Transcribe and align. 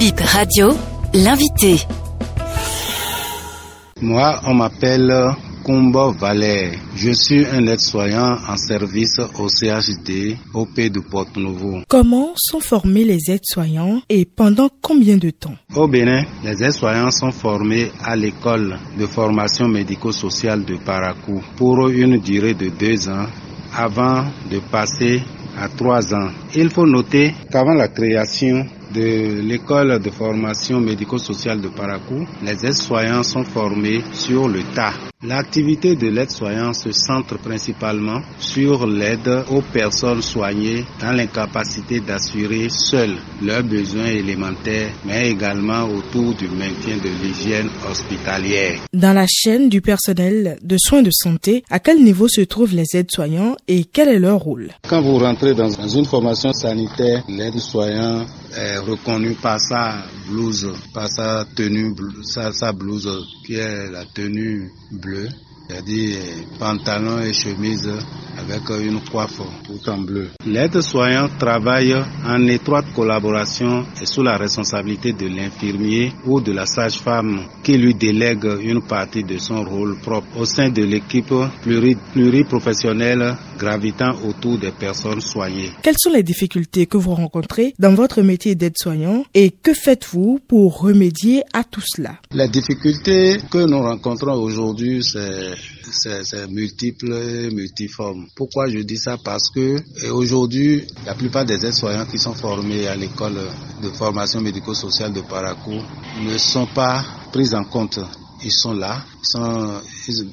Bip 0.00 0.18
Radio, 0.18 0.70
l'invité. 1.12 1.76
Moi, 4.00 4.40
on 4.46 4.54
m'appelle 4.54 5.12
Kumba 5.62 6.12
Valère. 6.18 6.72
Je 6.96 7.10
suis 7.10 7.44
un 7.44 7.66
aide-soignant 7.66 8.38
en 8.48 8.56
service 8.56 9.18
au 9.38 9.48
CHD 9.50 10.38
OP 10.54 10.74
de 10.80 11.00
Porto-Nouveau. 11.00 11.82
Comment 11.86 12.32
sont 12.34 12.60
formés 12.60 13.04
les 13.04 13.30
aides-soignants 13.30 14.00
et 14.08 14.24
pendant 14.24 14.70
combien 14.80 15.18
de 15.18 15.28
temps? 15.28 15.56
Au 15.76 15.86
Bénin, 15.86 16.24
les 16.44 16.62
aides-soignants 16.64 17.10
sont 17.10 17.30
formés 17.30 17.92
à 18.02 18.16
l'école 18.16 18.78
de 18.98 19.04
formation 19.04 19.68
médico-sociale 19.68 20.64
de 20.64 20.76
Paracou 20.78 21.42
pour 21.58 21.90
une 21.90 22.16
durée 22.20 22.54
de 22.54 22.70
deux 22.70 23.06
ans 23.10 23.26
avant 23.76 24.24
de 24.50 24.60
passer 24.60 25.20
à 25.58 25.68
trois 25.68 26.14
ans. 26.14 26.30
Il 26.56 26.68
faut 26.70 26.84
noter 26.86 27.32
qu'avant 27.50 27.74
la 27.74 27.86
création 27.88 28.66
de 28.92 29.40
l'école 29.40 30.00
de 30.02 30.10
formation 30.10 30.80
médico-sociale 30.80 31.60
de 31.60 31.68
Paracou, 31.68 32.26
les 32.42 32.66
aides-soignants 32.66 33.22
sont 33.22 33.44
formés 33.44 34.02
sur 34.12 34.48
le 34.48 34.62
tas. 34.74 34.94
L'activité 35.22 35.96
de 35.96 36.08
l'aide-soignant 36.08 36.72
se 36.72 36.92
centre 36.92 37.38
principalement 37.38 38.22
sur 38.38 38.86
l'aide 38.86 39.44
aux 39.50 39.60
personnes 39.60 40.22
soignées 40.22 40.82
dans 40.98 41.12
l'incapacité 41.12 42.00
d'assurer 42.00 42.68
seules 42.70 43.18
leurs 43.42 43.62
besoins 43.62 44.06
élémentaires, 44.06 44.90
mais 45.04 45.30
également 45.30 45.84
autour 45.84 46.34
du 46.34 46.48
maintien 46.48 46.96
de 46.96 47.10
l'hygiène 47.22 47.68
hospitalière. 47.88 48.78
Dans 48.94 49.12
la 49.12 49.26
chaîne 49.28 49.68
du 49.68 49.82
personnel 49.82 50.56
de 50.64 50.76
soins 50.78 51.02
de 51.02 51.10
santé, 51.12 51.64
à 51.68 51.80
quel 51.80 52.02
niveau 52.02 52.26
se 52.26 52.40
trouvent 52.40 52.74
les 52.74 52.86
aides-soignants 52.94 53.56
et 53.68 53.84
quel 53.84 54.08
est 54.08 54.18
leur 54.18 54.38
rôle? 54.38 54.70
Quand 54.88 55.02
vous 55.02 55.18
rentrez 55.18 55.52
dans 55.54 55.68
une 55.68 56.06
formation 56.06 56.39
sanitaire, 56.52 57.22
l'aide-soignant 57.28 58.24
est 58.56 58.78
reconnu 58.78 59.34
par 59.34 59.60
sa 59.60 60.02
blouse, 60.28 60.72
par 60.94 61.08
sa 61.08 61.44
tenue, 61.56 61.94
sa, 62.22 62.52
sa 62.52 62.72
blouse 62.72 63.08
qui 63.44 63.54
est 63.54 63.90
la 63.90 64.04
tenue 64.06 64.72
bleue, 64.90 65.28
c'est-à-dire 65.68 66.18
pantalon 66.58 67.20
et 67.20 67.32
chemise 67.32 67.90
avec 68.50 68.68
une 68.84 69.00
coiffe 69.10 69.40
tout 69.64 69.88
en 69.88 69.98
bleu. 69.98 70.28
L'aide-soignant 70.46 71.28
travaille 71.38 71.94
en 72.26 72.46
étroite 72.48 72.86
collaboration 72.94 73.84
et 74.00 74.06
sous 74.06 74.22
la 74.22 74.36
responsabilité 74.36 75.12
de 75.12 75.26
l'infirmier 75.28 76.12
ou 76.26 76.40
de 76.40 76.52
la 76.52 76.66
sage-femme 76.66 77.44
qui 77.62 77.76
lui 77.78 77.94
délègue 77.94 78.46
une 78.62 78.82
partie 78.82 79.22
de 79.24 79.38
son 79.38 79.64
rôle 79.64 79.98
propre 80.00 80.26
au 80.38 80.44
sein 80.44 80.70
de 80.70 80.82
l'équipe 80.82 81.32
pluriprofessionnelle 82.12 83.36
gravitant 83.58 84.12
autour 84.26 84.58
des 84.58 84.72
personnes 84.72 85.20
soignées. 85.20 85.70
Quelles 85.82 85.98
sont 85.98 86.12
les 86.12 86.22
difficultés 86.22 86.86
que 86.86 86.96
vous 86.96 87.14
rencontrez 87.14 87.74
dans 87.78 87.94
votre 87.94 88.22
métier 88.22 88.54
d'aide-soignant 88.54 89.24
et 89.34 89.50
que 89.50 89.74
faites-vous 89.74 90.40
pour 90.48 90.80
remédier 90.80 91.42
à 91.52 91.62
tout 91.64 91.82
cela? 91.84 92.16
Les 92.32 92.48
difficultés 92.48 93.36
que 93.50 93.58
nous 93.66 93.80
rencontrons 93.80 94.32
aujourd'hui, 94.42 95.02
c'est 95.04 95.54
c'est 95.92 96.48
multiple 96.48 97.12
et 97.12 97.50
multiforme. 97.50 98.26
Pourquoi 98.40 98.68
je 98.70 98.78
dis 98.78 98.96
ça? 98.96 99.18
Parce 99.22 99.50
que 99.50 99.76
aujourd'hui, 100.10 100.86
la 101.04 101.14
plupart 101.14 101.44
des 101.44 101.62
aides-soignants 101.66 102.06
qui 102.06 102.18
sont 102.18 102.32
formés 102.32 102.88
à 102.88 102.96
l'école 102.96 103.36
de 103.82 103.88
formation 103.90 104.40
médico-sociale 104.40 105.12
de 105.12 105.20
Paracou 105.20 105.74
ne 106.22 106.38
sont 106.38 106.64
pas 106.74 107.04
pris 107.34 107.54
en 107.54 107.64
compte. 107.64 108.00
Ils 108.42 108.50
sont 108.50 108.72
là, 108.72 109.04
sont 109.22 109.82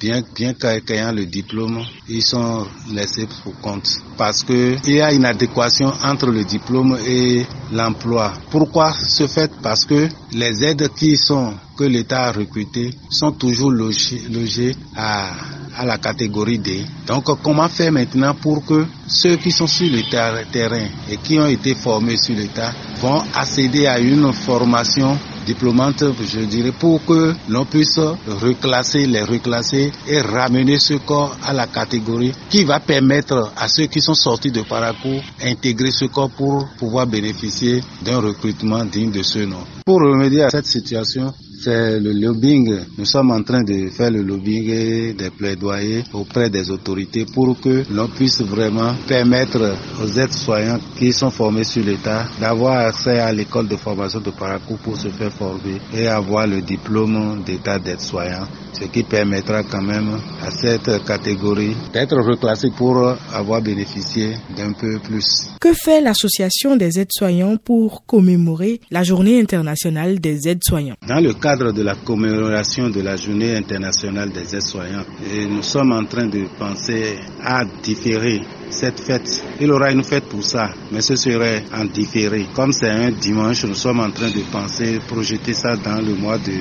bien 0.00 0.22
bien 0.34 0.54
qu'ayant 0.54 1.12
le 1.12 1.26
diplôme, 1.26 1.84
ils 2.08 2.24
sont 2.24 2.66
laissés 2.90 3.28
pour 3.44 3.54
compte. 3.60 3.86
Parce 4.16 4.42
que 4.42 4.78
il 4.86 4.94
y 4.94 5.02
a 5.02 5.12
une 5.12 5.26
adéquation 5.26 5.92
entre 6.02 6.28
le 6.30 6.44
diplôme 6.44 6.96
et 7.06 7.44
l'emploi. 7.72 8.32
Pourquoi 8.50 8.94
ce 8.94 9.26
fait? 9.26 9.52
Parce 9.62 9.84
que 9.84 10.08
les 10.32 10.64
aides 10.64 10.88
qui 10.96 11.18
sont 11.18 11.52
que 11.76 11.84
l'État 11.84 12.22
a 12.28 12.32
recrutées 12.32 12.90
sont 13.10 13.32
toujours 13.32 13.70
logées 13.70 14.74
à 14.96 15.30
à 15.78 15.84
la 15.84 15.96
catégorie 15.98 16.58
D. 16.58 16.84
Donc 17.06 17.24
comment 17.42 17.68
faire 17.68 17.92
maintenant 17.92 18.34
pour 18.34 18.64
que 18.64 18.84
ceux 19.06 19.36
qui 19.36 19.50
sont 19.52 19.66
sur 19.68 19.88
le 19.90 20.02
terrain 20.50 20.86
et 21.08 21.16
qui 21.18 21.38
ont 21.38 21.46
été 21.46 21.74
formés 21.76 22.16
sur 22.16 22.34
l'État 22.34 22.72
vont 23.00 23.22
accéder 23.34 23.86
à 23.86 23.98
une 24.00 24.32
formation 24.32 25.16
diplômante, 25.46 26.04
je 26.30 26.40
dirais, 26.40 26.72
pour 26.78 27.02
que 27.06 27.32
l'on 27.48 27.64
puisse 27.64 27.98
reclasser, 28.26 29.06
les 29.06 29.22
reclasser 29.22 29.90
et 30.06 30.18
ramener 30.20 30.78
ce 30.78 30.94
corps 30.94 31.34
à 31.42 31.52
la 31.54 31.66
catégorie 31.66 32.32
qui 32.50 32.64
va 32.64 32.80
permettre 32.80 33.52
à 33.56 33.68
ceux 33.68 33.86
qui 33.86 34.00
sont 34.02 34.14
sortis 34.14 34.50
de 34.50 34.62
parcours 34.62 35.22
d'intégrer 35.40 35.90
ce 35.90 36.04
corps 36.06 36.30
pour 36.30 36.68
pouvoir 36.78 37.06
bénéficier 37.06 37.80
d'un 38.02 38.18
recrutement 38.20 38.84
digne 38.84 39.10
de 39.12 39.22
ce 39.22 39.38
nom. 39.40 39.64
Pour 39.86 40.00
remédier 40.00 40.42
à 40.42 40.50
cette 40.50 40.66
situation, 40.66 41.32
c'est 41.60 41.98
le 42.00 42.12
lobbying. 42.12 42.78
Nous 42.96 43.04
sommes 43.04 43.30
en 43.32 43.42
train 43.42 43.62
de 43.62 43.88
faire 43.90 44.10
le 44.10 44.22
lobbying 44.22 44.68
et 44.70 45.12
des 45.14 45.30
plaidoyers 45.30 46.04
auprès 46.12 46.50
des 46.50 46.70
autorités 46.70 47.24
pour 47.34 47.58
que 47.60 47.82
l'on 47.90 48.08
puisse 48.08 48.40
vraiment 48.42 48.94
permettre 49.06 49.74
aux 50.02 50.08
aides-soignants 50.18 50.78
qui 50.98 51.12
sont 51.12 51.30
formés 51.30 51.64
sur 51.64 51.84
l'État 51.84 52.26
d'avoir 52.40 52.86
accès 52.86 53.18
à 53.18 53.32
l'école 53.32 53.68
de 53.68 53.76
formation 53.76 54.20
de 54.20 54.30
parcours 54.30 54.78
pour 54.78 54.96
se 54.96 55.08
faire 55.08 55.32
former 55.32 55.78
et 55.94 56.06
avoir 56.06 56.46
le 56.46 56.60
diplôme 56.62 57.42
d'État 57.44 57.78
d'aide-soignant, 57.78 58.46
ce 58.72 58.84
qui 58.84 59.02
permettra 59.02 59.62
quand 59.64 59.82
même 59.82 60.18
à 60.42 60.50
cette 60.50 61.04
catégorie 61.04 61.74
d'être 61.92 62.16
reclassée 62.16 62.70
pour 62.76 62.98
avoir 63.32 63.60
bénéficié 63.62 64.34
d'un 64.56 64.72
peu 64.72 64.98
plus. 65.00 65.48
Que 65.60 65.72
fait 65.72 66.00
l'association 66.00 66.76
des 66.76 67.00
aides-soignants 67.00 67.56
pour 67.56 68.04
commémorer 68.06 68.80
la 68.90 69.02
journée 69.02 69.40
internationale 69.40 70.20
des 70.20 70.48
aides-soignants? 70.48 70.96
Dans 71.08 71.20
le 71.20 71.32
cadre 71.48 71.72
de 71.72 71.82
la 71.82 71.94
commémoration 71.94 72.90
de 72.90 73.00
la 73.00 73.16
journée 73.16 73.56
internationale 73.56 74.28
des 74.30 74.54
aides-soignants, 74.54 75.06
nous 75.48 75.62
sommes 75.62 75.92
en 75.92 76.04
train 76.04 76.26
de 76.26 76.44
penser 76.58 77.18
à 77.42 77.64
différer 77.82 78.42
cette 78.68 79.00
fête. 79.00 79.42
Il 79.58 79.72
aura 79.72 79.90
une 79.90 80.04
fête 80.04 80.24
pour 80.24 80.44
ça, 80.44 80.68
mais 80.92 81.00
ce 81.00 81.16
serait 81.16 81.64
en 81.74 81.86
différé. 81.86 82.44
Comme 82.54 82.72
c'est 82.72 82.90
un 82.90 83.10
dimanche, 83.12 83.64
nous 83.64 83.74
sommes 83.74 84.00
en 84.00 84.10
train 84.10 84.28
de 84.28 84.42
penser, 84.52 84.98
projeter 85.08 85.54
ça 85.54 85.74
dans 85.76 86.02
le 86.02 86.14
mois 86.16 86.36
de 86.36 86.52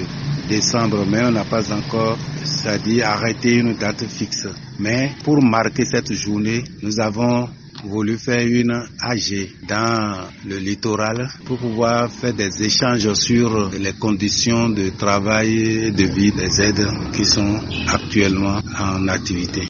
décembre, 0.47 1.05
mais 1.05 1.21
on 1.25 1.31
n'a 1.31 1.43
pas 1.43 1.69
encore, 1.73 2.17
c'est-à-dire 2.45 3.09
arrêter 3.09 3.55
une 3.55 3.73
date 3.73 4.05
fixe. 4.07 4.47
Mais 4.79 5.11
pour 5.25 5.43
marquer 5.43 5.83
cette 5.83 6.13
journée, 6.13 6.63
nous 6.81 6.97
avons 7.01 7.49
voulu 7.87 8.17
faire 8.17 8.45
une 8.45 8.71
AG 8.99 9.49
dans 9.67 10.27
le 10.45 10.57
littoral 10.57 11.27
pour 11.45 11.57
pouvoir 11.57 12.11
faire 12.11 12.33
des 12.33 12.63
échanges 12.63 13.13
sur 13.13 13.69
les 13.71 13.93
conditions 13.93 14.69
de 14.69 14.89
travail 14.89 15.85
et 15.87 15.91
de 15.91 16.03
vie 16.03 16.31
des 16.31 16.61
aides 16.61 16.87
qui 17.13 17.25
sont 17.25 17.59
actuellement 17.87 18.59
en 18.79 19.07
activité. 19.07 19.63